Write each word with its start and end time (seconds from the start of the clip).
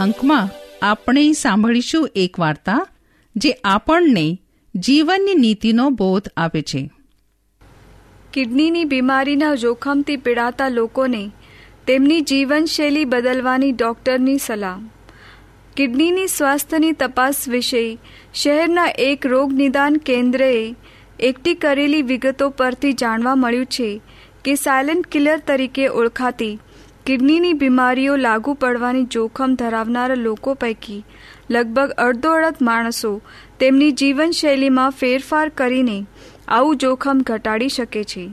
અંકમાં 0.00 0.48
આપણે 0.82 1.32
સાંભળીશું 1.32 2.08
એક 2.14 2.38
વાર્તા 2.38 2.78
જે 3.36 3.50
આપણને 3.64 4.38
જીવનની 4.74 5.34
નીતિનો 5.34 5.90
બોધ 5.90 6.28
આપે 6.36 6.62
છે. 6.62 6.90
કિડનીની 8.32 8.84
બીમારીના 8.84 9.54
જોખમથી 9.54 10.16
પીડાતા 10.16 10.68
લોકોને 10.68 11.30
તેમની 11.86 12.20
જીવનશૈલી 12.20 13.04
બદલવાની 13.04 13.72
ડૉક્ટરની 13.72 14.38
સલાહ. 14.38 14.78
કિડનીની 15.76 16.26
સ્વાસ્થ્યની 16.26 16.92
તપાસ 16.92 17.48
વિશે 17.48 17.98
શહેરના 18.34 18.88
એક 18.98 19.26
રોગ 19.26 19.52
નિદાન 19.52 19.96
કેન્દ્રએ 19.96 20.50
એકઠી 21.18 21.54
કરેલી 21.54 22.02
વિગતો 22.02 22.50
પરથી 22.50 22.92
જાણવા 22.92 23.34
મળ્યું 23.34 23.66
છે 23.66 24.00
કે 24.44 24.54
સાયલેન્ટ 24.54 25.06
કિલર 25.06 25.38
તરીકે 25.46 25.86
ઓળખાતી 25.88 26.58
કિડનીની 27.06 27.52
બીમારીઓ 27.52 28.16
લાગુ 28.16 28.54
પડવાની 28.54 29.04
જોખમ 29.04 29.54
ધરાવનારા 29.54 30.14
લોકો 30.14 30.54
પૈકી 30.54 31.04
લગભગ 31.50 31.90
અડધો 31.90 32.32
અડધ 32.32 32.62
માણસો 32.62 33.20
તેમની 33.60 33.92
જીવનશૈલીમાં 33.92 34.90
ફેરફાર 34.90 35.48
કરીને 35.48 36.06
આવું 36.48 36.76
જોખમ 36.76 37.20
ઘટાડી 37.26 37.68
શકે 37.68 38.04
છે. 38.04 38.30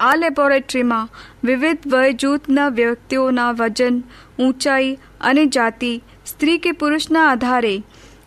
આ 0.00 0.16
લેબોરેટરીમાં 0.16 1.08
વિવિધ 1.44 1.78
વય 1.86 2.12
જૂથના 2.12 2.68
વ્યક્તિઓના 2.68 3.52
વજન, 3.52 4.02
ઊંચાઈ 4.38 4.98
અને 5.20 5.46
જાતિ, 5.46 6.02
સ્ત્રી 6.26 6.58
કે 6.58 6.72
પુરુષના 6.72 7.28
આધારે 7.30 7.82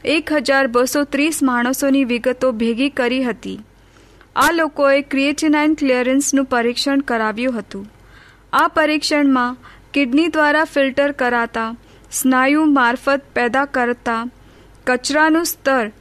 એક 0.05 0.33
હજાર 0.33 0.67
બસો 0.67 1.03
ત્રીસ 1.03 1.43
માણસોની 1.43 2.03
વિગતો 2.03 2.51
ભેગી 2.51 2.89
કરી 2.89 3.23
હતી. 3.23 3.59
આ 4.35 4.51
લોકોએ 4.51 5.01
ક્રિએટિનાઇન 5.01 5.73
ક્લિયરન્સનું 5.73 6.45
પરીક્ષણ 6.45 6.99
કરાવ્યું 6.99 7.59
હતું. 7.59 7.92
આ 8.53 8.67
પરીક્ષણમાં 8.67 9.57
કિડની 9.93 10.27
દ્વારા 10.27 10.63
ફિલ્ટર 10.63 11.11
કરાતા, 11.11 11.75
સ્નાયુ 12.11 12.65
મારફત 12.65 13.21
પેદા 13.35 13.65
કરતા 13.65 14.27
કચરાનું 14.87 15.45
સ્તર 15.45 15.91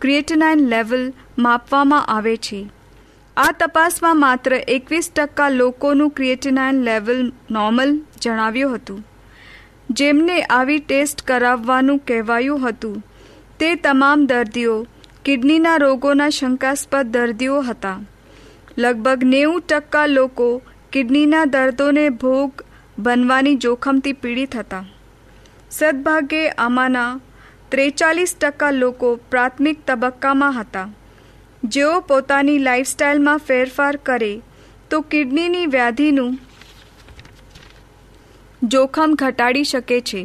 ક્રિએટનાઇન 0.00 0.68
લેવલ 0.68 1.12
માપવામાં 1.38 2.04
આવે 2.06 2.36
છે. 2.36 2.70
આ 3.36 3.52
તપાસમાં 3.52 4.20
માત્ર 4.20 4.52
એકવીસ 4.68 5.10
ટકા 5.16 5.48
લોકોનું 5.48 6.10
ક્રિએટનાઇન 6.10 6.82
લેવલ 6.84 7.32
નોર્મલ 7.50 8.00
જણાવ્યું 8.22 8.74
હતું. 8.74 9.04
જેમને 9.90 10.42
આવી 10.42 10.78
ટેસ્ટ 10.78 11.22
કરાવવાનું 11.22 11.98
કહેવાયું 11.98 12.68
હતું. 12.68 13.02
તે 13.58 13.74
તમામ 13.74 14.26
દર્દીઓ 14.26 14.86
કિડનીના 15.24 15.76
રોગોના 15.76 16.28
શંકાસ્પદ 16.28 17.06
દર્દીઓ 17.06 17.60
હતા. 17.60 18.00
લગભગ 18.78 19.24
નેવું 19.24 19.60
ટકા 19.60 20.06
લોકો 20.06 20.62
કિડનીના 20.92 21.44
દર્દોને 21.44 22.08
ભોગ 22.22 22.62
બનવાની 22.98 23.54
જોખમથી 23.56 24.12
પીડિત 24.12 24.56
હતા. 24.56 24.84
સદભાગ્યે 25.70 26.48
આમાંના 26.58 27.20
ત્રેચાલીસ 27.68 28.34
ટકા 28.40 28.70
લોકો 28.70 29.12
પ્રાથમિક 29.30 29.78
તબક્કામાં 29.86 30.60
હતા. 30.60 30.88
જેઓ 31.64 31.94
પોતાની 32.00 32.58
લાઇફસ્ટાઇલમાં 32.58 33.38
ફેરફાર 33.38 33.96
કરે 33.96 34.30
તો 34.90 35.00
કિડનીની 35.00 35.66
વ્યાધિનું 35.66 36.38
જોખમ 38.62 39.14
ઘટાડી 39.14 39.64
શકે 39.64 40.00
છે. 40.00 40.22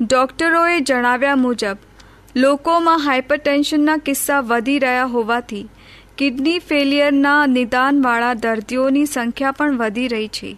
ડોક્ટરોએ 0.00 0.80
જણાવ્યા 0.80 1.34
મુજબ, 1.36 1.78
લોકોમાં 2.36 3.04
હાઇપરટેન્શનના 3.06 3.96
કિસ્સા 3.96 4.40
વધી 4.40 4.78
રહ્યા 4.78 5.04
હોવાથી 5.04 5.66
કિડની 6.18 6.58
ફેલિયરના 6.58 7.46
નિદાનવાળા 7.46 8.34
દર્દીઓની 8.34 9.06
સંખ્યા 9.06 9.50
પણ 9.50 9.76
વધી 9.76 10.08
રહી 10.08 10.28
છે. 10.28 10.56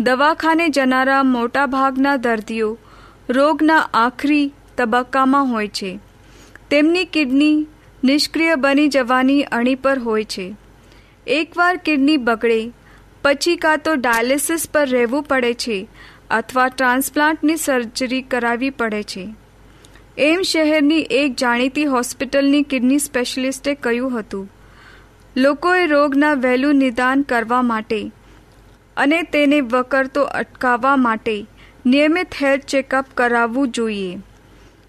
દવાખાને 0.00 0.68
જનારા 0.68 1.22
મોટાભાગના 1.22 2.16
દર્દીઓ 2.16 2.78
રોગના 3.28 3.78
આખરી 3.94 4.52
તબક્કામાં 4.76 5.46
હોય 5.46 5.68
છે. 5.68 5.98
તેમની 6.70 7.04
કિડની 7.04 7.66
નિષ્ક્રિય 8.04 8.54
બની 8.54 8.88
જવાની 8.88 9.42
અણી 9.42 9.74
પર 9.74 9.98
હોય 9.98 10.24
છે. 10.24 10.56
એકવાર 11.26 11.76
કિડની 11.76 12.16
બગડે, 12.16 12.72
પછી 13.22 13.56
કાં 13.56 13.78
તો 13.78 13.94
ડાયાલિસિસ 13.94 14.68
પર 14.70 14.88
રહેવું 14.88 15.22
પડે 15.22 15.54
છે 15.54 15.88
અથવા 16.30 16.68
ટ્રાન્સપ્લાન્ટની 16.68 17.56
સર્જરી 17.56 18.22
કરાવવી 18.22 18.70
પડે 18.70 19.02
છે. 19.02 19.34
એમ 20.18 20.42
શહેરની 20.42 21.00
એક 21.10 21.34
જાણીતી 21.36 21.84
હોસ્પિટલની 21.84 22.62
કિડની 22.62 22.98
સ્પેશિયલિસ્ટે 22.98 23.74
કહ્યું 23.74 24.18
હતું. 24.18 24.52
લોકોએ 25.38 25.86
રોગના 25.86 26.34
વહેલું 26.34 26.74
નિદાન 26.74 27.20
કરવા 27.22 27.62
માટે 27.62 27.98
અને 28.96 29.18
તેને 29.22 29.60
વકરતો 29.60 30.22
અટકાવવા 30.22 30.96
માટે 30.96 31.34
નિયમિત 31.86 32.34
હેલ્થ 32.42 32.64
ચેકઅપ 32.64 33.12
કરાવવું 33.14 33.70
જોઈએ. 33.70 34.18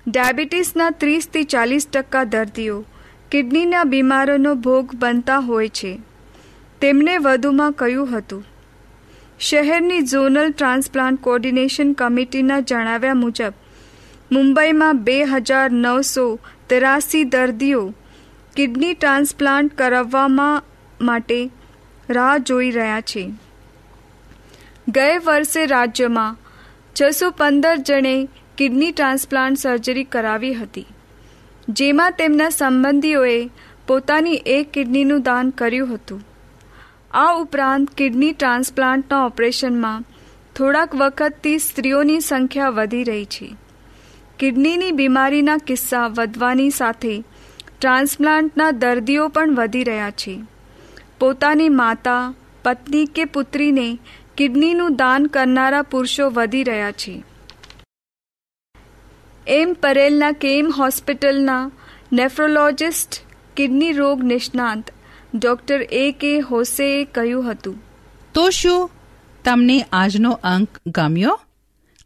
ડાયાબિટીસના 0.07 0.90
ત્રીસથી 0.90 1.44
ચાલીસ 1.44 1.88
ટકા 1.88 2.24
દર્દીઓ 2.24 2.78
કિડનીના 3.31 3.84
બીમારોનો 3.84 4.56
ભોગ 4.56 4.96
બનતા 4.96 5.40
હોય 5.40 5.69
છે. 5.69 5.92
તેમણે 6.81 7.18
વધુમાં 7.18 7.72
કહ્યું 7.72 8.18
હતું. 8.18 8.44
શહેરની 9.40 10.02
ઝોનલ 10.02 10.52
ટ્રાન્સપ્લાન્ટ 10.52 11.22
કોર્ડિનેશન 11.22 11.94
કમિટીના 11.94 12.60
જણાવ્યા 12.60 13.13
મુજબ, 13.13 13.54
મુંબઈમાં 14.31 15.04
બે 15.04 15.24
હજાર 15.24 15.72
નવસો 15.72 16.40
તેરાસી 16.69 17.24
દર્દીઓ 17.24 17.94
કિડની 18.59 18.94
ટ્રાન્સપ્લાન્ટ 18.94 19.73
કરાવવામાં 19.77 20.63
માટે 21.01 21.38
રાહ 22.09 22.38
જોઈ 22.38 22.71
રહ્યા 22.71 23.01
છે. 23.01 23.21
ગયે 24.88 25.17
વર્ષે 25.17 25.65
રાજ્યમાં 25.65 26.35
છસો 27.01 27.29
પંદર 27.29 27.75
જણે 27.75 28.27
કિડની 28.57 28.91
ટ્રાન્સપ્લાન્ટ 28.91 29.57
સર્જરી 29.57 30.03
કરાવી 30.03 30.53
હતી, 30.53 30.85
જેમાં 31.69 32.11
તેમના 32.11 32.50
સંબંધીઓએ 32.50 33.50
પોતાની 33.88 34.35
એક 34.45 34.71
કિડનીનું 34.71 35.21
દાન 35.21 35.50
કર્યું 35.50 35.95
હતું. 35.95 36.21
આ 37.11 37.33
ઉપરાંત 37.33 37.95
કિડની 37.97 38.33
ટ્રાન્સપ્લાન્ટના 38.33 39.25
ઓપરેશનમાં 39.25 40.06
થોડાક 40.56 40.95
વખતથી 40.95 41.57
સ્ત્રીઓની 41.59 42.19
સંખ્યા 42.19 42.69
વધી 42.69 43.03
રહી 43.03 43.25
છે. 43.25 43.50
કિડનીની 44.39 44.91
બીમારીના 44.91 45.57
કિસ્સા 45.57 46.07
વધવાની 46.07 46.69
સાથે 46.69 47.23
ટ્રાન્સપ્લાન્ટના 47.80 48.72
દર્દીઓ 48.72 49.28
પણ 49.28 49.56
વધી 49.56 49.84
રહ્યા 49.84 50.12
છે. 50.12 50.42
પોતાની 51.20 51.70
માતા, 51.70 52.34
પત્ની 52.64 53.06
કે 53.06 53.26
પુત્રીને 53.26 54.00
કિડનીનું 54.38 54.96
દાન 54.96 55.26
કરનારા 55.26 55.81
પુરુષો 55.81 56.30
વધી 56.30 56.64
રહ્યા 56.64 56.92
છે. 56.92 57.24
એમ 59.48 59.74
પરેલના 59.74 60.31
કેમ 60.31 60.71
હોસ્પિટલના 60.78 61.71
નેફ્રોલોજિસ્ટ, 62.14 63.26
કિડની 63.56 63.92
રોગ 63.92 64.24
નિષ્ણાંત, 64.24 64.90
ડોક્ટર 65.36 65.81
એ 65.81 66.12
કે 66.12 66.40
હોસેએ 66.40 67.06
કહ્યું 67.06 67.52
હતું. 67.52 67.76
તો 68.33 68.50
શું 68.50 68.90
તમને 69.45 69.86
આજનો 69.92 70.31
અંક 70.31 70.80
ગમ્યો? 70.88 71.40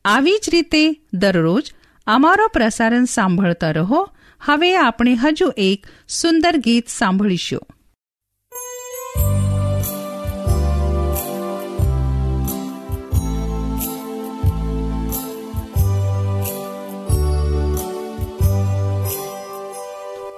આવી 0.06 0.32
જ 0.32 0.50
રીતે 0.50 1.02
દરરોજ 1.14 1.74
અમારો 2.08 2.48
પ્રસારણ 2.48 3.06
સાંભળતા 3.06 3.72
રહો 3.72 4.10
હવે 4.46 4.76
આપણે 4.78 5.14
હજુ 5.16 5.52
એક 5.58 5.88
સુંદર 6.08 6.58
ગીત 6.58 6.90
સાંભળીશું. 6.90 7.64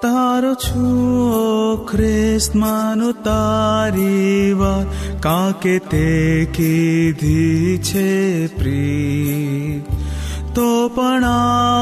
તારો 0.01 0.53
છું 0.53 1.85
ખ્રિસ્ત 1.85 2.55
માનો 2.55 3.11
તારી 3.11 4.53
વાત 4.53 4.87
કાકે 5.19 5.79
તે 5.79 6.07
કીધી 6.53 7.77
છે 7.77 8.47
પ્રી 8.47 9.81
તો 10.55 10.87
પણ 10.87 11.23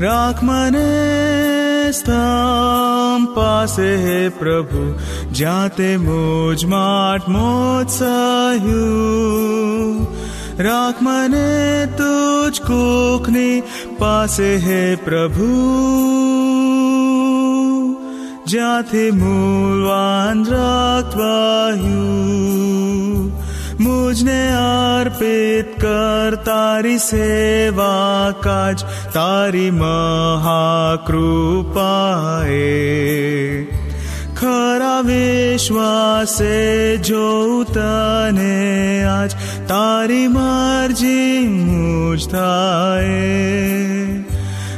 રાખ 0.00 0.42
મને 0.42 1.90
સ્થામ 1.94 3.34
પાસે 3.34 3.96
હે 3.96 4.28
પ્રભુ, 4.28 4.94
જ્યાં 5.32 5.76
તે 5.76 5.96
મુજ 5.96 6.64
માટ 6.64 7.28
મોજ 7.28 7.88
સહ્યું. 7.88 10.06
રાખ 10.58 11.02
મને 11.02 11.88
તુજ 11.96 12.60
કોખની 12.60 13.62
પાસે 13.98 14.56
હે 14.56 14.96
પ્રભુ. 14.96 16.17
જ્યાંથી 18.48 19.10
મૂળવાન 19.10 20.44
રક્તવાહ્યું 20.44 21.88
મુજને 23.80 24.56
અર્પિત 24.56 25.80
કર 25.80 26.34
તારી 26.34 26.98
સેવા 26.98 28.32
કાજ, 28.40 28.84
તારી 29.12 29.70
મહાકૃપાએ. 29.70 30.68
વિશ્વાસે 35.04 36.96
જોઉં 36.96 37.64
તને 37.64 39.04
આજ 39.04 39.30
તારી 39.68 40.28
મરજી 40.28 41.48
મુજ 41.48 42.28
થાય. 42.28 43.97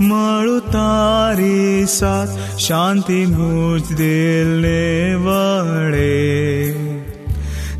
મળું 0.00 0.60
તારી 0.60 1.86
સાથ, 1.86 2.58
શાંતિ 2.58 3.26
મુજ 3.26 3.96
દિલને 3.96 5.14
વળે. 5.14 6.74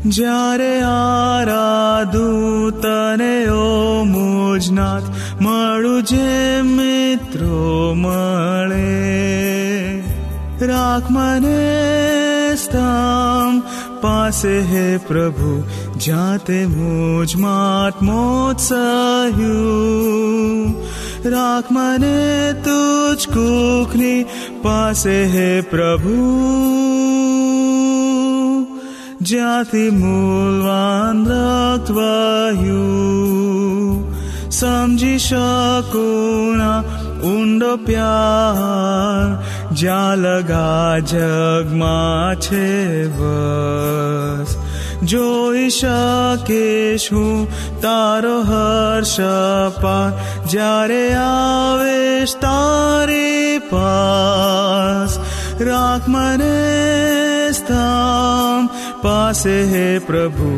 જ્યારે 0.05 0.81
આરાધું 0.81 2.81
તને, 2.81 3.47
ઓ 3.47 4.03
મુજનાથ, 4.03 5.03
મળું 5.41 6.03
જે 6.03 6.61
મિત્રો 6.61 7.93
મળે. 7.93 10.01
રાખ 10.61 11.03
મને 11.09 12.55
સ્થામ 12.55 13.63
પાસે 14.01 14.59
હે 14.59 14.97
પ્રભુ, 14.97 15.63
જ્યાં 15.97 16.37
તે 16.37 16.65
મુજ 16.65 17.35
માટ 17.35 18.01
મોત 18.01 18.59
સહ્યું. 18.59 20.90
રાખ 21.23 21.69
મને 21.69 22.53
તુજ 22.63 23.21
કુખની 23.27 24.25
પાસે 24.63 25.17
હે 25.27 25.49
પ્રભુ 25.61 26.15
જ્યાંથી 29.21 29.91
મૂલવાન 29.93 31.19
રક્તવાયું 31.31 32.71
સમજી 34.51 35.19
શકુણા 35.19 36.79
ઊંડો 37.23 37.71
પ્યાર 37.85 39.27
જ્યાં 39.73 40.17
લગા 40.19 40.93
જગમાં 41.05 42.33
છે 42.39 42.65
બસ 43.15 44.51
જોઈ 45.03 45.69
શકે 45.71 46.65
શું 46.97 47.47
તારો 47.81 48.35
હર્ષ 49.01 49.81
પા 49.81 50.13
જ્યારે 50.45 51.03
આવેશ 51.17 52.33
તારે 52.41 53.59
પાસ, 53.69 55.15
રાખ 55.59 56.05
મને 56.07 56.57
સ્થામ 57.51 58.69
પાસે 59.01 59.57
હે 59.73 59.87
પ્રભુ, 59.99 60.51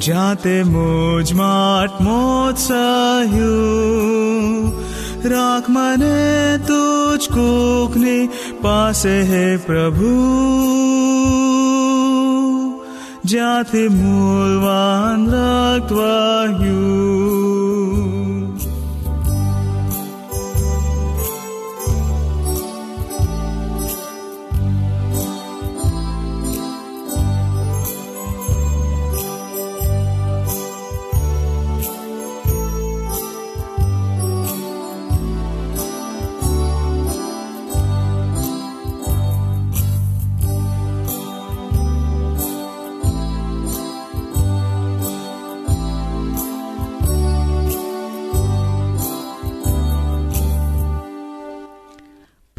જ્યાં 0.00 0.42
તે 0.42 0.56
મોજ 0.64 1.26
માટ 1.34 2.00
મોત 2.00 2.56
સહ્યું 2.58 4.50
રાખ 5.28 5.68
મને 5.68 6.18
તુજ 6.66 7.22
કોકની, 7.28 8.24
પાસે 8.62 9.16
હે 9.24 9.46
પ્રભુ. 9.66 10.16
જ્યાંથી 13.30 13.88
મૂલવાન 13.88 15.22
રક્ત 15.32 15.92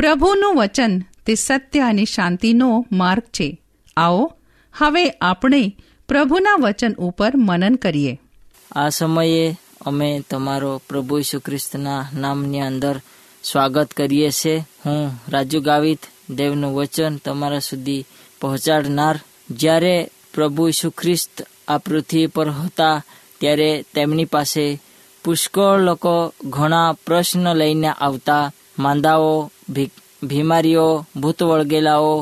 પ્રભુનું 0.02 0.56
વચન 0.56 1.00
તે 1.26 1.36
સત્ય 1.36 1.80
અને 1.80 2.06
શાંતિનો 2.06 2.86
માર્ગ 2.92 3.24
છે. 3.24 3.62
આવો, 3.98 4.32
હવે 4.78 5.10
આપણે 5.10 5.76
પ્રભુના 6.08 6.56
વચન 6.60 6.94
ઉપર 6.94 7.32
મનન 7.36 7.76
કરીએ. 7.76 8.22
આ 8.76 8.90
સમયે 8.90 9.56
અમે 9.86 10.24
તમારો 10.30 10.82
પ્રભુ 10.90 11.20
ઈસુ 11.20 11.40
ખ્રિસ્તના 11.40 12.06
નામની 12.14 12.60
અંદર 12.60 13.02
સ્વાગત 13.44 13.92
કરીએ 13.92 14.32
છીએ. 14.32 14.58
હું 14.58 15.12
રાજુ 15.30 15.62
ગાવિત 15.62 16.00
દેવનું 16.30 16.76
વચન 16.76 17.18
તમારા 17.18 17.60
સુધી 17.60 18.06
પહોંચાડનાર. 18.42 19.20
જ્યારે 19.52 20.10
પ્રભુ 20.34 20.68
ઈસુ 20.68 20.90
ખ્રિસ્ત 20.90 21.48
આ 21.68 21.78
પૃથ્વી 21.78 22.28
પર 22.28 22.50
હતા, 22.50 23.04
ત્યારે 23.40 23.86
તેમની 23.96 24.26
પાસે 24.26 24.82
પુષ્કળ 25.24 25.80
લોકો 25.80 26.34
ઘણા 26.46 26.92
પ્રશ્ન 26.92 27.54
લઈને 27.54 27.88
આવતા 27.88 28.52
માંદાઓ 28.80 29.52
બીમારીઓ 30.24 30.88
ભૂત 31.16 31.40
વળગેલાઓ 31.44 32.16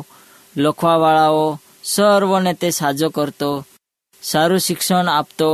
લખવાવાળાઓ 0.56 1.48
સર્વને 1.84 2.54
તે 2.54 2.70
સાજો 2.70 3.08
કરતો, 3.10 3.52
સારું 4.22 4.60
શિક્ષણ 4.60 5.08
આપતો, 5.10 5.50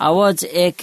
આવો 0.00 0.24
જ 0.32 0.40
એક 0.66 0.76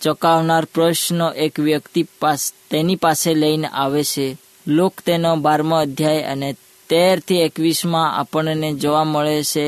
ચોંકાવનાર 0.00 0.64
પ્રશ્ન 0.64 1.20
એક 1.36 1.54
વ્યક્તિ 1.60 2.02
પાસ, 2.20 2.42
તેની 2.70 2.96
પાસે 2.96 3.30
લઈને 3.34 3.68
આવે 3.72 4.02
છે. 4.04 4.26
લોક 4.66 4.94
તેનો 5.06 5.30
બારમો 5.36 5.76
અધ્યાય 5.76 6.28
અને 6.32 6.48
તેરથી 6.90 7.44
એકવીસમાં 7.46 8.14
આપણને 8.18 8.68
જોવા 8.72 9.04
મળે 9.04 9.36
છે 9.52 9.66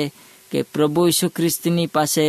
કે 0.50 0.59
પ્રભુ 0.73 1.02
ઈસુ 1.07 1.26
ખ્રિસ્તની 1.28 1.87
પાસે 1.87 2.26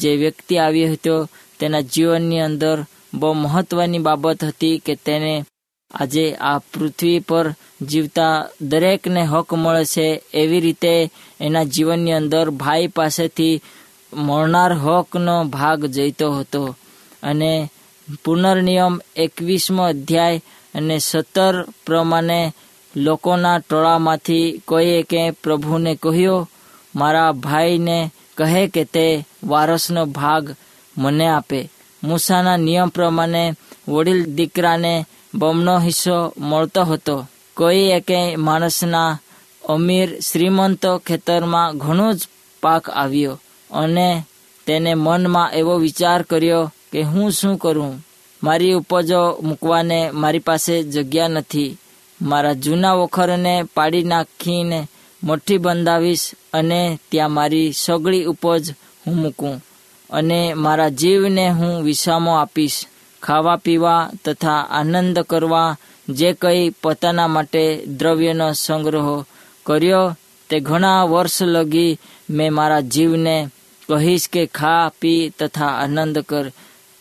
જે 0.00 0.10
વ્યક્તિ 0.16 0.54
આવ્યો 0.58 0.92
હતો, 0.92 1.16
તેના 1.58 1.88
જીવનની 1.92 2.46
અંદર 2.48 2.78
બહુ 3.14 3.28
મહત્વની 3.34 3.98
બાબત 3.98 4.38
હતી 4.44 4.82
કે 4.84 4.94
તેને 5.06 5.34
આજે 5.90 6.24
આ 6.40 6.58
પૃથ્વી 6.72 7.24
પર 7.28 7.46
જીવતા 7.82 8.46
દરેકને 8.60 9.22
હક 9.22 9.48
મળે 9.54 9.84
છે 9.84 10.06
એવી 10.32 10.60
રીતે 10.60 10.94
એના 11.40 11.64
જીવનની 11.64 12.12
અંદર 12.12 12.46
ભાઈ 12.60 12.94
પાસેથી 12.96 13.62
મળનાર 14.26 14.72
હકનો 14.74 15.36
ભાગ 15.44 15.80
જઈતો 15.86 16.26
હતો. 16.32 16.62
અને 17.22 17.52
પુનર્નિયમ 18.24 18.94
એકવીસમો 19.16 19.82
અધ્યાય 19.82 20.44
અને 20.74 20.96
સત્તર 20.98 21.54
પ્રમાણે 21.86 22.40
લોકોના 22.94 23.58
ટોળામાંથી 23.60 24.46
કોઈએ 24.68 25.00
કે 25.02 25.20
પ્રભુને 25.42 25.92
કહ્યો, 25.94 26.48
મારા 26.94 27.32
ભાઈને 27.44 27.98
કહે 28.38 28.62
કે 28.68 28.82
તે 28.84 29.06
વારસનો 29.44 30.02
ભાગ 30.06 30.44
મને 30.96 31.26
આપે. 31.28 31.60
મૂસાના 32.02 32.56
નિયમ 32.56 32.88
પ્રમાણે 32.88 33.44
વડીલ 33.88 34.20
દીકરાને 34.36 34.94
બમણો 35.34 35.78
હિસ્સો 35.78 36.32
મળતો 36.38 36.82
હતો. 36.82 37.26
કોઈ 37.56 37.76
એકે 37.76 38.36
માણસના 38.36 39.18
અમીર 39.68 40.20
શ્રીમંતો 40.20 40.98
ખેતરમાં 40.98 41.78
ઘણો 41.78 42.12
જ 42.12 42.20
પાક 42.62 42.90
આવ્યો 42.90 43.40
અને 43.70 44.24
તેને 44.66 44.94
મનમાં 44.94 45.52
એવો 45.52 45.78
વિચાર 45.78 46.22
કર્યો 46.22 46.72
કે 46.92 47.02
હું 47.02 47.30
શું 47.30 47.56
કરું? 47.58 48.06
મારી 48.42 48.72
ઉપજો 48.72 49.38
મૂકવાને 49.42 50.10
મારી 50.10 50.38
પાસે 50.38 50.82
જગ્યા 50.82 51.28
નથી. 51.28 51.78
મારા 52.22 52.52
જૂના 52.52 52.94
વખરને 52.94 53.62
પાડી 53.74 54.02
નાખીને 54.02 54.88
મોટી 55.22 55.58
બંધાવીશ 55.58 56.30
અને 56.52 56.98
ત્યાં 57.10 57.30
મારી 57.30 57.72
સગળી 57.72 58.24
ઉપજ 58.24 58.74
હું 59.06 59.16
મૂકું 59.16 59.64
અને 60.10 60.54
મારા 60.54 60.88
જીવને 60.88 61.50
હું 61.50 61.82
વિસામો 61.82 62.34
આપીશ. 62.34 62.86
ખાવા 63.22 63.56
પીવા 63.56 64.10
તથા 64.24 64.66
આનંદ 64.70 65.18
કરવા 65.18 65.76
જે 66.08 66.32
કંઈ 66.32 66.70
પોતાના 66.70 67.28
માટે 67.28 67.86
દ્રવ્યનો 67.86 68.52
સંગ્રહ 68.52 69.22
કર્યો, 69.66 70.16
તે 70.50 70.60
ઘણા 70.60 71.02
વર્ષ 71.02 71.42
લગી 71.42 71.98
મેં 72.30 72.54
મારા 72.54 72.80
જીવને 72.80 73.48
કહીશ 73.88 74.28
કે 74.28 74.46
ખા, 74.46 74.90
પી 75.00 75.32
તથા 75.38 75.66
આનંદ 75.66 76.18
કર. 76.18 76.48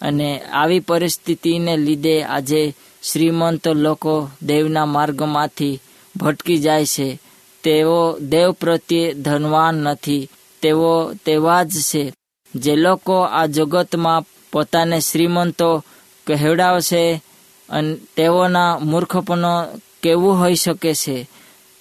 અને 0.02 0.40
આવી 0.40 0.80
પરિસ્થિતિને 0.80 1.78
લીધે 1.78 2.24
આજે 2.24 2.76
શ્રીમંત 3.04 3.68
લોકો 3.68 4.30
દેવના 4.44 4.86
માર્ગમાંથી 4.86 5.80
ભટકી 6.16 6.58
જાય 6.58 6.86
છે. 6.86 7.20
તેઓ 7.64 8.18
દેવ 8.20 8.52
પ્રત્યે 8.52 9.14
ધનવાન 9.14 9.76
નથી. 9.76 10.30
તેઓ 10.62 11.14
તેવા 11.14 11.64
જ 11.64 11.72
છે. 11.82 12.14
જે 12.56 12.76
લોકો 12.76 13.22
આ 13.22 13.46
જગતમાં 13.46 14.24
પોતાને 14.52 15.00
શ્રીમંતો 15.00 15.84
કહેવડાવશે 16.28 17.24
અને 17.70 17.96
તેઓના 18.16 18.78
મૂર્ખપણો 18.78 19.66
કેવું 20.04 20.40
હોઈ 20.40 20.56
શકે 20.56 20.94
છે? 20.94 21.30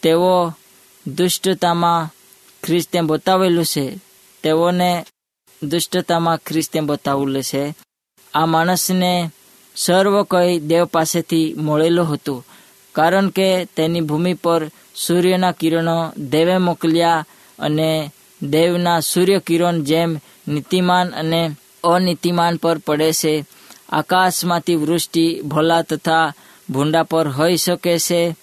તેઓ 0.03 0.53
દુષ્ટતામાં 1.07 2.11
ખ્રિસ્તે 2.63 3.01
બતાવેલું 3.01 3.65
છે. 3.65 3.99
તેઓને 4.43 5.05
દુષ્ટતામાં 5.63 6.37
ખ્રિસ્તે 6.37 6.81
બતાવેલું 6.81 7.43
છે. 7.43 7.75
આ 8.35 8.47
માણસને 8.47 9.31
સર્વ 9.77 10.23
કંઈ 10.23 10.59
દેવ 10.59 10.85
પાસેથી 10.85 11.55
મળેલું 11.59 12.15
હતું. 12.15 12.47
કારણ 12.93 13.29
કે 13.29 13.65
તેની 13.65 14.01
ભૂમિ 14.01 14.35
પર 14.35 14.71
સૂર્યના 14.95 15.53
કિરણો 15.53 16.13
દેવે 16.19 16.59
મોકલ્યા 16.59 17.27
અને 17.59 18.11
દેવના 18.43 19.01
સૂર્ય 19.01 19.41
કિરણ 19.47 19.83
જેમ 19.83 20.17
નીતિમાન 20.49 21.11
અને 21.11 21.51
અનીતિમાન 21.85 22.57
પર 22.57 22.79
પડે 22.79 23.13
છે. 23.13 23.45
આકાશમાંથી 23.88 24.75
વૃષ્ટિ, 24.75 25.41
ભલા 25.41 25.83
તથા 25.83 26.33
ભૂંડા 26.71 27.03
પર 27.03 27.29
હોઈ 27.29 27.57
શકે 27.57 27.99
છે. 27.99 28.37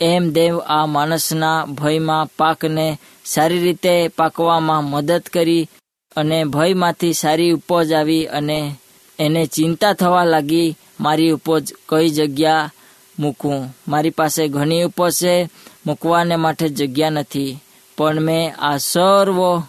એમ 0.00 0.30
દેવ 0.30 0.58
આ 0.58 0.86
માણસના 0.86 1.64
ભયમાં 1.64 2.26
પાકને 2.26 2.98
સારી 3.24 3.58
રીતે 3.58 4.08
પાકવામાં 4.08 4.84
મદદ 4.84 5.22
કરી 5.32 5.68
અને 6.16 6.44
ભયમાંથી 6.44 7.12
સારી 7.12 7.50
ઉપજ 7.50 7.92
આવી 7.92 8.26
અને 8.26 8.76
એને 9.18 9.46
ચિંતા 9.46 9.92
થવા 9.92 10.24
લાગી, 10.24 10.76
મારી 11.00 11.30
ઉપજ 11.30 11.72
કઈ 11.88 12.08
જગ્યા 12.08 12.72
મૂકું? 13.18 13.76
મારી 13.88 14.10
પાસે 14.10 14.48
ઘણી 14.48 14.82
ઉપજ 14.82 15.12
છે, 15.12 15.48
મૂકવાને 15.86 16.36
માટે 16.36 16.68
જગ્યા 16.68 17.10
નથી. 17.10 17.58
પણ 17.98 18.20
મેં 18.20 18.54
આ 18.58 18.76
સર્વ 18.76 19.60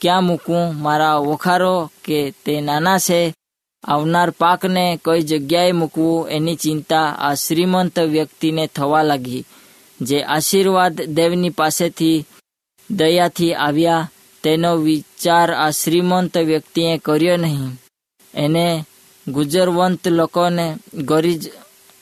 ક્યાં 0.00 0.24
મૂકું? 0.24 0.82
મારા 0.82 1.16
વખારો 1.16 1.90
કે 2.04 2.34
તે 2.44 2.60
નાના 2.60 2.98
છે? 2.98 3.34
આવનાર 3.84 4.30
પાકને 4.30 5.00
કઈ 5.04 5.22
જગ્યાએ 5.22 5.72
મૂકવું 5.72 6.28
એની 6.28 6.56
ચિંતા 6.56 7.16
આ 7.18 7.34
શ્રીમંત 7.34 7.98
વ્યક્તિને 7.98 8.66
થવા 8.66 9.02
લાગી, 9.02 9.44
જે 10.00 10.22
આશીર્વાદ 10.22 11.02
દેવની 11.02 11.50
પાસેથી 11.50 12.24
દયાથી 12.90 13.54
આવ્યા, 13.54 14.08
તેનો 14.44 14.76
વિચાર 14.76 15.50
આ 15.52 15.70
શ્રીમંત 15.70 16.38
વ્યક્તિએ 16.38 16.98
કર્યો 16.98 17.36
નહીં. 17.36 17.70
એને 18.34 18.84
ગુજરવંત 19.28 20.08
લોકોને 20.08 20.76
ગરીજ, 20.94 21.52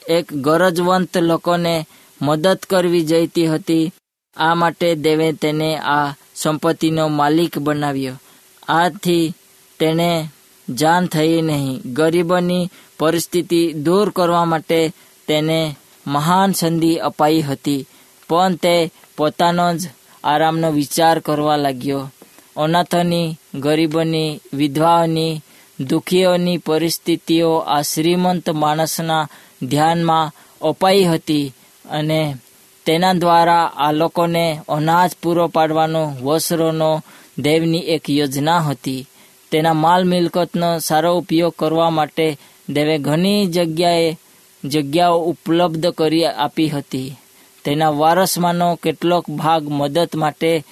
એક 0.07 0.33
ગરજવંત 0.33 1.17
લોકોને 1.17 1.87
મદદ 2.21 2.59
કરવી 2.69 3.01
જઈતી 3.01 3.47
હતી. 3.47 3.91
આ 4.37 4.55
માટે 4.55 4.95
દેવે 4.95 5.33
તેને 5.33 5.77
આ 5.77 6.15
સંપત્તિનો 6.35 7.07
માલિક 7.07 7.59
બનાવ્યો. 7.59 8.21
આથી 8.67 9.33
તેણે 9.79 10.29
જાન 10.75 11.05
થઈ 11.05 11.41
નહીં. 11.41 11.81
ગરીબોની 11.93 12.69
પરિસ્થિતિ 12.99 13.73
દૂર 13.73 14.09
કરવા 14.09 14.45
માટે 14.45 14.91
તેને 15.27 15.75
મહાન 16.07 16.51
સંધિ 16.51 16.95
અપાઈ 16.95 17.41
હતી. 17.41 17.85
પણ 18.29 18.55
તે 18.55 18.91
પોતાનો 19.17 19.77
જ 19.77 19.89
આરામનો 20.23 20.71
વિચાર 20.71 21.19
કરવા 21.19 21.55
લાગ્યો. 21.55 22.11
અનાથોની, 22.57 23.35
ગરીબોની, 23.55 24.39
વિધવાઓની, 24.53 25.41
દુઃખીઓની 25.79 26.57
પરિસ્થિતિઓ 26.57 27.57
આ 27.57 27.81
શ્રીમંત 27.81 28.49
માણસના 28.49 29.27
ધ્યાનમાં 29.61 30.31
અપાઈ 30.61 31.03
હતી 31.03 31.53
અને 31.91 32.35
તેના 32.85 33.13
દ્વારા 33.13 33.71
આ 33.75 33.91
લોકોને 33.91 34.61
અનાજ 34.69 35.11
પૂરો 35.23 35.47
પાડવાનો 35.47 36.13
વસરોનો 36.21 37.01
દેવની 37.39 37.79
એક 37.79 38.09
યોજના 38.09 38.59
હતી. 38.59 39.07
તેના 39.51 39.73
માલ 39.73 40.03
મિલકતનો 40.03 40.79
સારો 40.79 41.17
ઉપયોગ 41.17 41.53
કરવા 41.59 41.89
માટે 41.89 42.37
દેવે 42.69 42.97
ઘણી 42.97 43.45
જગ્યાએ 43.45 44.17
જગ્યાઓ 44.65 45.19
ઉપલબ્ધ 45.19 45.87
કરી 45.87 46.25
આપી 46.25 46.69
હતી. 46.69 47.15
તેના 47.63 47.89
વારસમાંનો 47.89 48.75
કેટલોક 48.75 49.29
ભાગ 49.29 49.69
મદદ 49.69 50.09
માટે 50.15 50.63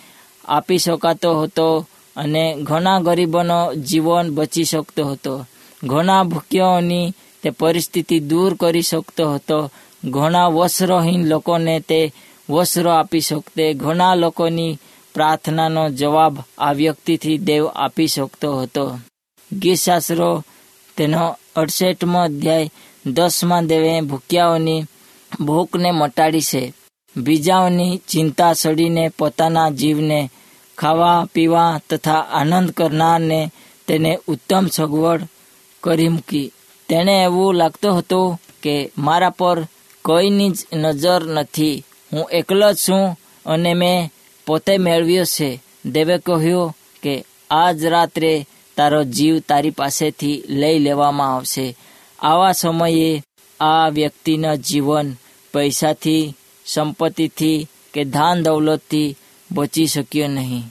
આપી 0.46 0.78
શકાતો 0.78 1.42
હતો 1.42 1.88
અને 2.16 2.56
ઘણા 2.64 3.00
ગરીબોનો 3.00 3.74
જીવન 3.74 4.32
બચી 4.32 4.64
શકતો 4.64 5.06
હતો. 5.06 5.46
ઘણા 5.84 6.24
ભૂખ્યાઓની 6.24 7.14
તે 7.44 7.50
પરિસ્થિતિ 7.50 8.20
દૂર 8.20 8.54
કરી 8.54 8.82
શકતો 8.82 9.34
હતો. 9.34 9.72
ઘણા 10.06 10.48
વસ્ત્રહીન 10.48 11.28
લોકોને 11.28 11.80
તે 11.80 12.14
વસ્ત્રો 12.50 12.92
આપી 12.92 13.20
શકતે. 13.20 13.74
ઘણા 13.74 14.16
લોકોની 14.16 14.78
પ્રાર્થનાનો 15.20 15.90
જવાબ 15.90 16.38
આ 16.58 16.72
વ્યક્તિથી 16.72 17.38
દેવ 17.38 17.68
આપી 17.68 18.08
શકતો 18.08 18.62
હતો. 18.62 19.00
ગીતશાસ્ત્રો 19.54 20.44
તેનો 20.98 21.38
અડસઠમો 21.56 22.20
અધ્યાય 22.20 22.70
દસમાં 23.06 23.68
દેવે 23.68 24.02
ભૂખ્યાઓની 24.02 24.84
ભૂખને 25.42 25.92
મટાડી 25.92 26.42
છે. 26.42 26.74
બીજાઓની 27.18 27.98
ચિંતા 27.98 28.54
સડીને 28.54 29.10
પોતાના 29.10 29.70
જીવને 29.70 30.32
ખાવા, 30.78 31.26
પીવા 31.34 31.80
તથા 31.90 32.20
આનંદ 32.20 32.72
કરનારને 32.72 33.52
તેને 33.88 34.20
ઉત્તમ 34.28 34.68
સગવડ 34.68 35.28
કરી 35.84 36.10
મૂકી. 36.10 36.52
તેણે 36.90 37.24
એવું 37.24 37.56
લાગતું 37.56 37.98
હતું 37.98 38.42
કે 38.64 38.92
મારા 38.98 39.30
પર 39.30 39.68
કોઈની 40.06 40.50
જ 40.50 40.58
નજર 40.74 41.26
નથી. 41.26 41.84
હું 42.14 42.30
એકલો 42.32 42.74
જ 42.74 42.76
છું 42.76 43.20
અને 43.46 43.74
મેં 43.74 44.12
પોતે 44.50 44.78
મેળવ્યો 44.78 45.26
છે. 45.26 45.62
દેવે 45.86 46.18
કહ્યું 46.18 46.78
કે, 47.04 47.26
આજ 47.50 47.86
રાત્રે 47.86 48.48
તારો 48.78 49.04
જીવ 49.04 49.40
તારી 49.40 49.70
પાસેથી 49.70 50.44
લઈ 50.50 50.80
લેવામાં 50.80 51.36
આવશે. 51.36 51.78
આવા 52.20 52.52
સમયે 52.52 53.24
આ 53.60 53.90
વ્યક્તિના 53.90 54.56
જીવન 54.56 55.14
પૈસાથી, 55.54 56.34
સંપત્તિથી 56.66 57.68
કે 57.94 58.04
ધાન 58.04 58.44
દૌલતથી 58.44 59.16
બચી 59.52 59.88
શક્યો 59.88 60.28
નહીં. 60.28 60.64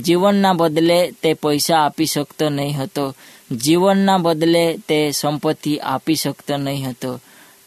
જીવનના 0.00 0.52
બદલે 0.52 1.10
તે 1.10 1.34
પૈસા 1.34 1.78
આપી 1.78 2.06
શકતો 2.06 2.48
નહીં 2.48 2.76
હતો. 2.76 3.14
જીવનના 3.52 4.18
બદલે 4.18 4.76
તે 4.88 5.10
સંપત્તિ 5.10 5.78
આપી 5.78 6.14
શકતો 6.14 6.56
નહીં 6.56 6.90
હતો. 6.90 7.20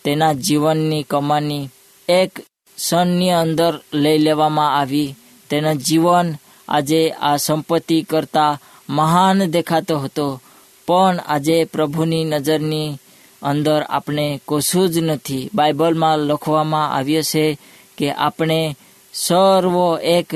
તેના 0.03 0.33
જીવનની 0.33 1.03
કમાની 1.03 1.69
એક 2.09 2.39
ક્ષણની 2.39 3.31
અંદર 3.31 3.79
લઈ 3.93 4.17
લેવામાં 4.17 4.79
આવી. 4.79 5.15
તેનું 5.49 5.75
જીવન 5.75 6.33
આજે 6.67 7.09
આ 7.09 7.35
સંપત્તિ 7.35 8.01
કરતાં 8.01 8.57
મહાન 8.89 9.45
દેખાતો 9.45 9.99
હતો. 9.99 10.41
પણ 10.87 11.19
આજે 11.27 11.63
પ્રભુની 11.63 12.23
નજરની 12.23 12.97
અંદર 13.41 13.81
આપણે 13.81 14.41
કશું 14.47 14.89
જ 14.89 14.97
નથી. 14.97 15.49
બાઇબલમાં 15.55 16.17
લખવામાં 16.17 16.93
આવ્યો 16.95 17.21
છે 17.21 17.57
કે 17.97 18.11
આપણે 18.11 18.75
સર્વ 19.13 19.99
એક 19.99 20.29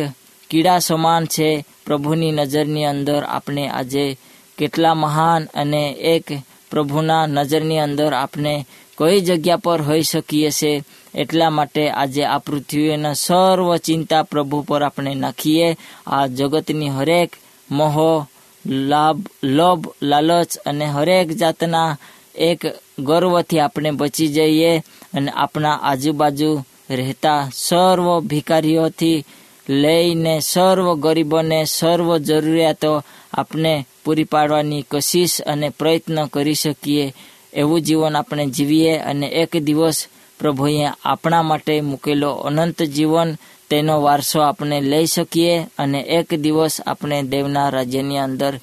કીડા 0.49 0.80
સમાન 0.80 1.26
છે. 1.26 1.65
પ્રભુની 1.86 2.32
નજરની 2.32 2.86
અંદર 2.86 3.23
આપણે 3.23 3.67
આજે 3.67 4.17
કેટલા 4.58 4.93
મહાન 4.93 5.45
અને 5.45 5.95
એક 5.99 6.23
પ્રભુના 6.71 7.26
નજરની 7.26 7.80
અંદર 7.80 8.13
આપણે 8.13 8.67
કઈ 8.97 9.19
જગ્યા 9.19 9.58
પર 9.58 9.82
હોઈ 9.82 10.02
શકીએ 10.02 10.52
છે. 10.52 10.84
એટલા 11.15 11.49
માટે 11.49 11.89
આજે 11.89 12.23
આ 12.23 12.38
પૃથ્વીના 12.38 13.13
સર્વ 13.13 13.78
ચિંતા 13.78 14.23
પ્રભુ 14.23 14.62
પર 14.62 14.84
આપણે 14.84 15.13
નાખીએ. 15.13 15.78
આ 16.08 16.28
જગતની 16.28 16.89
હરેક 16.89 17.32
મોહ, 17.71 18.26
લાભ, 18.65 19.28
લોભ, 19.43 19.88
લાલચ 20.02 20.58
અને 20.58 20.86
હરેક 20.86 21.32
જાતના 21.32 21.97
એક 22.36 22.65
ગર્વથી 22.99 23.60
આપણે 23.60 23.91
બચી 23.91 24.28
જઈએ 24.28 24.80
અને 25.13 25.32
આપણા 25.32 25.80
આજુબાજુ 25.84 26.63
રહેતા 26.89 27.49
સર્વ 27.56 28.19
ભિકારીઓથી 28.19 29.26
લઈને 29.69 30.39
સર્વ 30.39 30.95
ગરીબોને 30.95 31.65
સર્વ 31.65 32.17
જરૂરિયાતો 32.17 33.04
આપણે 33.34 33.88
પૂરી 34.06 34.23
પાડવાની 34.23 34.86
કશિશ 34.91 35.41
અને 35.41 35.69
પ્રયત્ન 35.69 36.26
કરી 36.26 36.54
શકીએ. 36.54 37.13
એવું 37.54 37.82
જીવન 37.82 38.15
આપણે 38.15 38.45
જીવીએ 38.45 38.97
અને 38.97 39.28
એક 39.28 39.58
દિવસ 39.58 40.08
પ્રભુએ 40.39 40.89
આપણા 41.06 41.41
માટે 41.41 41.82
મૂકેલો 41.82 42.32
અનંત 42.34 42.84
જીવન, 42.84 43.36
તેનો 43.69 44.02
વારસો 44.02 44.39
આપણે 44.41 44.82
લઈ 44.82 45.06
શકીએ 45.06 45.67
અને 45.78 46.00
એક 46.02 46.34
દિવસ 46.34 46.82
આપણે 46.88 47.24
દેવના 47.24 47.69
રાજ્યની 47.69 48.17
અંદર 48.17 48.60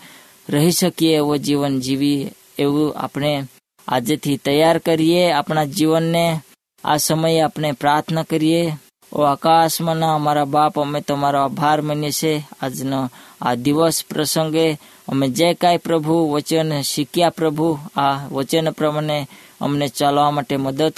રહી 0.48 0.70
શકીએ 0.70 1.16
એવો 1.16 1.36
જીવન 1.36 1.80
જીવી 1.80 2.30
એવું 2.58 2.94
આપણે 2.96 3.44
આજેથી 3.88 4.36
તૈયાર 4.36 4.78
કરીએ 4.78 5.32
આપણા 5.32 5.64
જીવનને. 5.64 6.40
આ 6.84 6.96
સમયે 6.96 7.40
આપણે 7.40 7.72
પ્રાર્થના 7.72 8.22
કરીએ, 8.22 8.72
ઓ 9.12 9.22
આકાશમાં 9.22 10.02
અમારા 10.02 10.44
બાપ, 10.44 10.80
અમે 10.80 11.00
તમારો 11.00 11.38
આભાર 11.38 11.82
માનીએ 11.82 12.10
છીએ. 12.10 12.44
આજનો 12.62 13.10
આ 13.40 13.54
દિવસ 13.54 14.04
પ્રસંગે 14.08 14.78
અમે 15.08 15.28
જે 15.28 15.54
કાંઈ 15.54 15.76
પ્રભુ 15.76 16.30
વચન 16.32 16.80
શીખ્યા 16.80 17.30
પ્રભુ, 17.30 17.78
આ 17.96 18.28
વચન 18.32 18.70
પ્રમાણે 18.70 19.28
અમને 19.60 19.88
ચાલવા 19.88 20.30
માટે 20.30 20.56
મદદ 20.56 20.92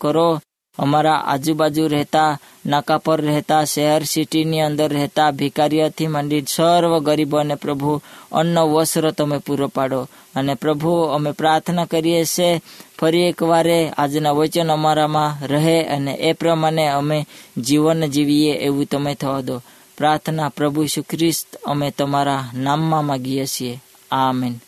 કરો. 0.00 0.40
અમારા 0.78 1.14
આજુબાજુ 1.26 1.86
રહેતા, 1.88 2.38
નાકા 2.66 2.98
પર 2.98 3.20
રહેતા, 3.20 3.64
શહેર 3.64 4.02
સિટીની 4.02 4.60
અંદર 4.60 4.92
રહેતા 4.92 5.30
ભિકારીઓથી 5.30 6.06
માંડી 6.06 6.44
સર્વ 6.48 6.98
ગરીબોને 6.98 7.54
પ્રભુ, 7.54 8.00
અન્ન, 8.32 8.58
વસ્ત્ર 8.58 9.10
તમે 9.10 9.38
પૂરો 9.38 9.68
પાડો. 9.68 10.08
અને 10.34 10.54
પ્રભુ, 10.54 10.92
અમે 10.92 11.30
પ્રાર્થના 11.30 11.84
કરીએ 11.84 12.24
છીએ, 12.24 12.60
ફરી 13.00 13.22
એકવારે 13.22 13.88
આજના 13.88 14.30
વચન 14.30 14.72
અમારામાં 14.72 15.46
રહે 15.46 15.84
અને 15.84 16.12
એ 16.12 16.32
પ્રમાણે 16.32 16.88
અમે 16.88 17.26
જીવન 17.58 18.06
જીવીએ 18.06 18.52
એવું 18.52 18.86
તમે 18.86 19.14
થવા 19.14 19.40
દો. 19.40 19.62
પ્રાર્થના 19.98 20.48
પ્રભુ 20.48 20.86
શ્રી 20.86 21.02
ખ્રિસ્ત, 21.02 21.56
અમે 21.56 21.90
તમારા 21.90 22.44
નામમાં 22.54 23.04
માગીએ 23.04 23.46
છીએ. 23.46 23.80
આમેન. 24.10 24.60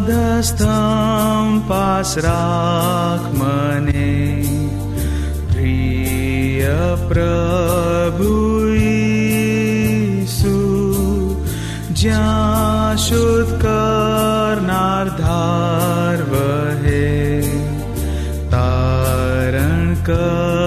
વાદસ્થમ 0.00 1.48
પાસ 1.68 2.10
રાખ 2.16 3.26
મને 3.32 4.12
પ્રિય 5.50 6.80
પ્રભુ 7.08 8.36
ઈસુ 8.84 10.56
જ્યાં 11.94 12.96
શુદ્ધ 12.98 13.52
કરનાર 13.58 15.06
ધાર 15.18 16.18
વહે 16.30 17.10
તારણ 18.50 19.84
કરવા 20.02 20.59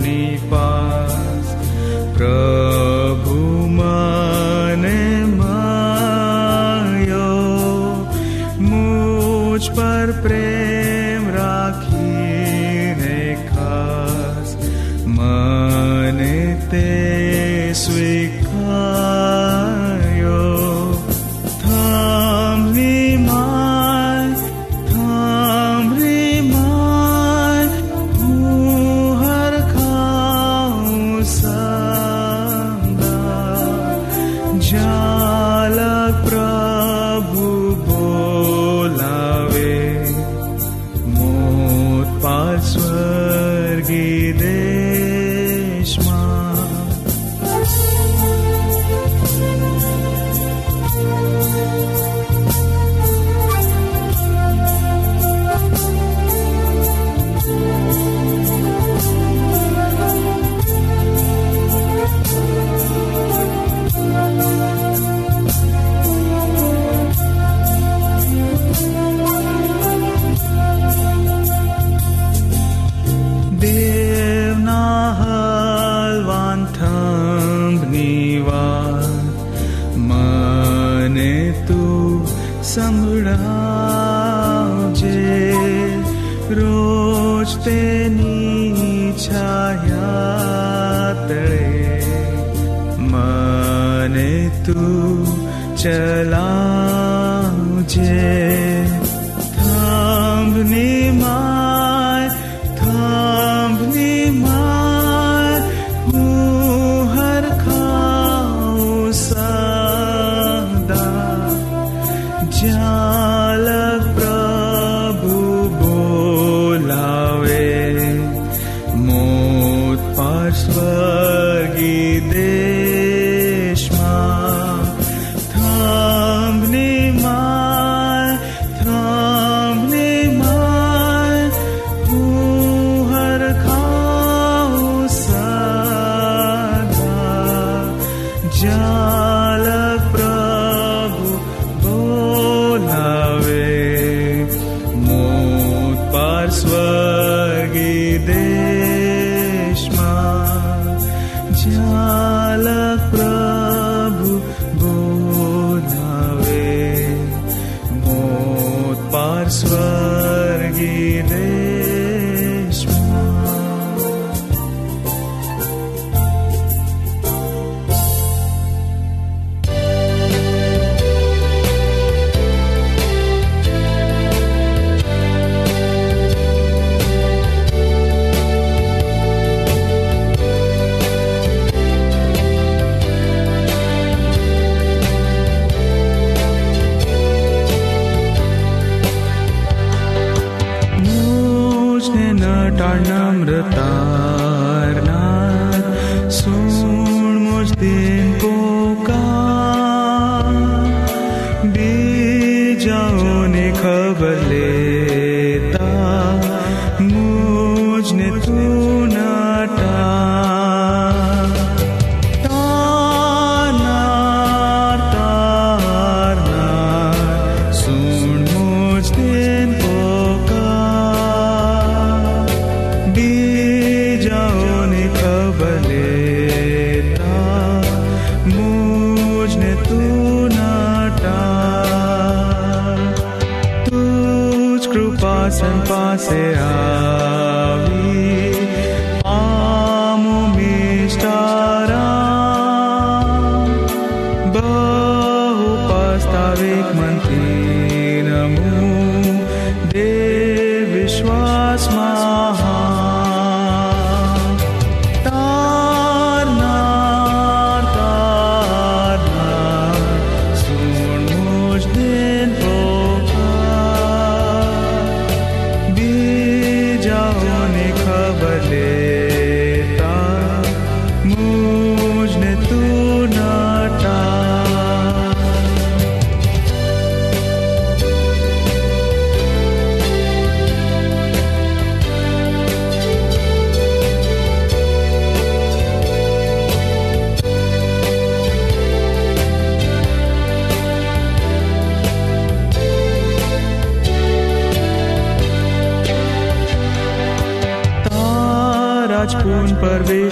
दीपा 0.00 0.69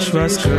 પર 0.09 0.23
વિશ્વાસ 0.23 0.58